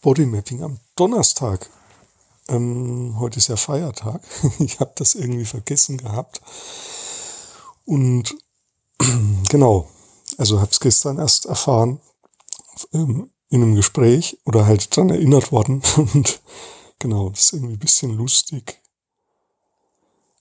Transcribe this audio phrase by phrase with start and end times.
[0.00, 1.68] Bodymapping am Donnerstag.
[2.48, 4.20] Ähm, heute ist ja Feiertag.
[4.60, 6.40] Ich habe das irgendwie vergessen gehabt.
[7.84, 8.36] Und
[9.48, 9.88] genau,
[10.36, 12.00] also habe es gestern erst erfahren
[12.92, 15.82] ähm, in einem Gespräch oder halt dran erinnert worden.
[15.96, 16.40] Und
[17.00, 18.80] genau, das ist irgendwie ein bisschen lustig.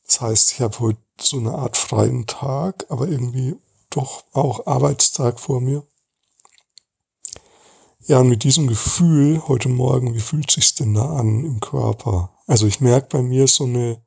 [0.05, 3.55] Das heißt, ich habe heute so eine Art freien Tag, aber irgendwie
[3.89, 5.83] doch auch Arbeitstag vor mir.
[8.07, 12.33] Ja, und mit diesem Gefühl heute Morgen, wie fühlt sich's denn da an im Körper?
[12.45, 14.01] Also ich merke bei mir so eine,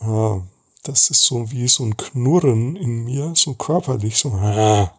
[0.00, 0.46] ja,
[0.84, 4.30] das ist so wie so ein Knurren in mir, so körperlich, so,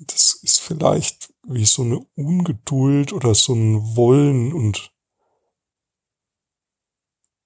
[0.00, 4.92] das ist vielleicht wie so eine Ungeduld oder so ein Wollen und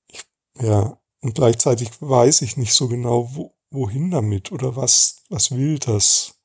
[0.08, 0.24] ich,
[0.60, 5.78] ja, und gleichzeitig weiß ich nicht so genau, wo, wohin damit oder was, was will
[5.78, 6.41] das?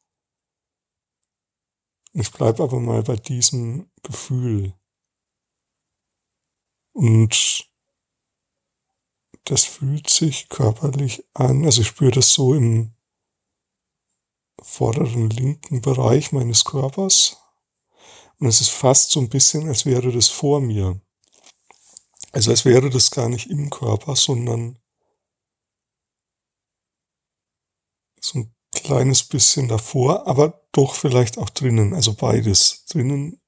[2.20, 4.74] Ich bleibe aber mal bei diesem Gefühl.
[6.92, 7.70] Und
[9.44, 11.64] das fühlt sich körperlich an.
[11.64, 12.96] Also ich spüre das so im
[14.60, 17.38] vorderen linken Bereich meines Körpers.
[18.40, 21.00] Und es ist fast so ein bisschen, als wäre das vor mir.
[22.32, 24.80] Also als wäre das gar nicht im Körper, sondern
[28.20, 32.86] so ein kleines bisschen davor, aber doch vielleicht auch drinnen, also beides.
[32.86, 33.42] Drinnen,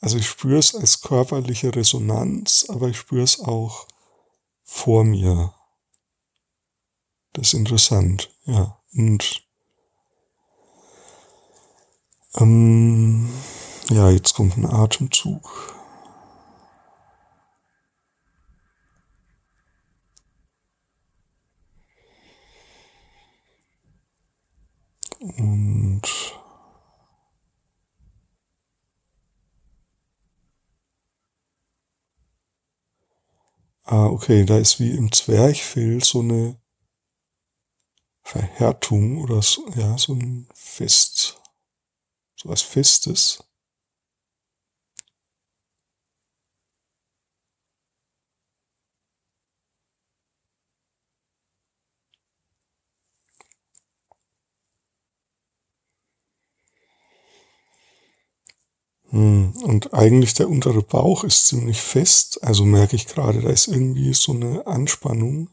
[0.00, 3.86] also ich spüre es als körperliche Resonanz, aber ich spüre es auch
[4.64, 5.54] vor mir.
[7.34, 8.80] Das ist interessant, ja.
[8.94, 9.46] Und
[12.36, 13.30] ähm,
[13.90, 15.74] ja, jetzt kommt ein Atemzug.
[25.22, 26.02] Und
[33.84, 36.56] Ah, okay, da ist wie im Zwerchfell so eine
[38.24, 41.40] Verhärtung oder so, ja, so ein Fest,
[42.36, 43.44] so was Festes.
[59.12, 64.14] Und eigentlich der untere Bauch ist ziemlich fest, also merke ich gerade, da ist irgendwie
[64.14, 65.50] so eine Anspannung,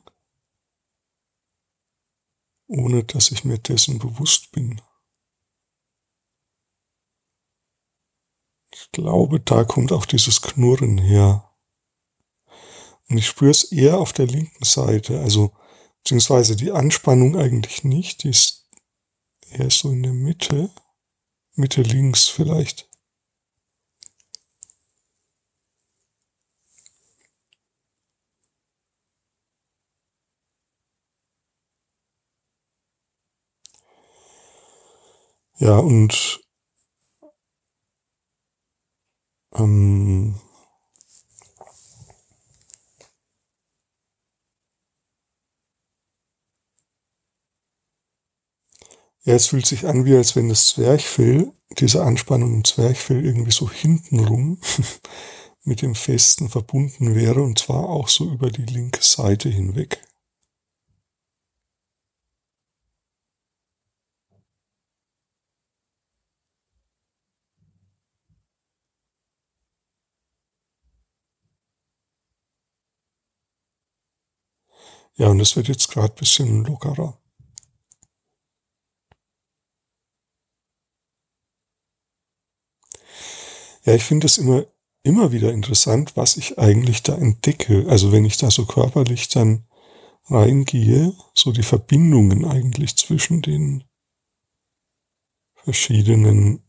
[2.67, 4.81] ohne dass ich mir dessen bewusst bin.
[8.71, 11.53] Ich glaube, da kommt auch dieses Knurren her.
[13.09, 15.51] Und ich spüre es eher auf der linken Seite, also
[15.97, 18.69] beziehungsweise die Anspannung eigentlich nicht, die ist
[19.49, 20.71] eher so in der Mitte,
[21.55, 22.88] Mitte links vielleicht.
[35.59, 36.41] Ja, und
[39.53, 40.33] ähm,
[49.23, 53.51] ja, es fühlt sich an, wie als wenn das Zwerchfell, diese Anspannung im Zwerchfell irgendwie
[53.51, 54.59] so hintenrum
[55.63, 60.01] mit dem Festen verbunden wäre und zwar auch so über die linke Seite hinweg.
[75.19, 77.19] Ja, und es wird jetzt gerade bisschen lockerer.
[83.83, 84.65] Ja, ich finde es immer,
[85.03, 87.85] immer wieder interessant, was ich eigentlich da entdecke.
[87.89, 89.65] Also wenn ich da so körperlich dann
[90.29, 93.83] reingehe, so die Verbindungen eigentlich zwischen den
[95.55, 96.63] verschiedenen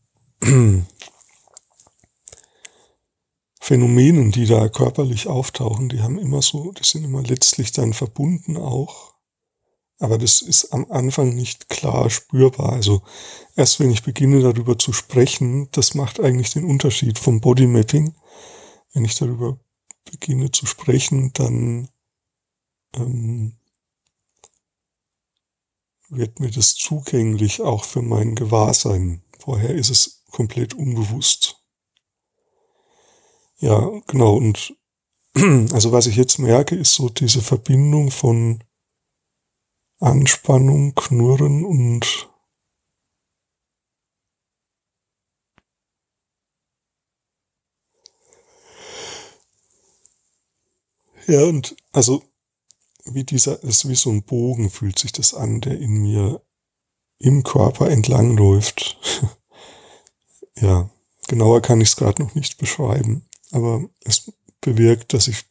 [3.63, 8.57] Phänomenen, die da körperlich auftauchen, die haben immer so, die sind immer letztlich dann verbunden
[8.57, 9.13] auch.
[9.99, 12.73] Aber das ist am Anfang nicht klar spürbar.
[12.73, 13.03] Also
[13.55, 18.15] erst wenn ich beginne darüber zu sprechen, das macht eigentlich den Unterschied vom Bodymapping.
[18.93, 19.59] Wenn ich darüber
[20.09, 21.87] beginne zu sprechen, dann
[22.95, 23.59] ähm,
[26.09, 29.21] wird mir das zugänglich auch für mein Gewahrsein.
[29.37, 31.50] Vorher ist es komplett unbewusst.
[33.61, 34.37] Ja, genau.
[34.37, 34.75] Und
[35.71, 38.63] also was ich jetzt merke, ist so diese Verbindung von
[39.99, 42.27] Anspannung, Knurren und
[51.27, 52.23] Ja, und also
[53.05, 56.41] wie dieser, es wie so ein Bogen fühlt sich das an, der in mir
[57.19, 58.99] im Körper entlangläuft.
[60.55, 60.89] ja,
[61.27, 64.31] genauer kann ich es gerade noch nicht beschreiben aber es
[64.61, 65.45] bewirkt, dass ich,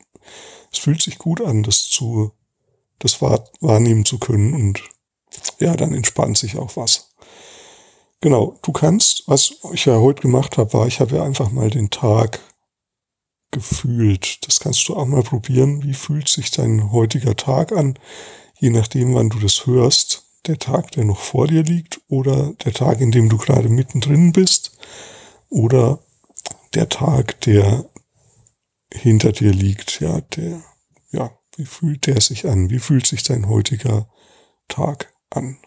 [0.72, 2.32] es fühlt sich gut an, das zu,
[2.98, 4.82] das wahrnehmen zu können und
[5.58, 7.10] ja, dann entspannt sich auch was.
[8.20, 11.70] Genau, du kannst, was ich ja heute gemacht habe, war, ich habe ja einfach mal
[11.70, 12.40] den Tag
[13.50, 14.46] gefühlt.
[14.46, 15.82] Das kannst du auch mal probieren.
[15.82, 17.98] Wie fühlt sich dein heutiger Tag an?
[18.58, 20.24] Je nachdem, wann du das hörst.
[20.46, 24.32] Der Tag, der noch vor dir liegt oder der Tag, in dem du gerade mittendrin
[24.32, 24.72] bist
[25.50, 25.98] oder
[26.72, 27.84] der Tag, der
[28.92, 30.00] hinter dir liegt.
[30.00, 30.62] Ja, der,
[31.10, 32.70] ja, wie fühlt der sich an?
[32.70, 34.08] Wie fühlt sich dein heutiger
[34.68, 35.58] Tag an?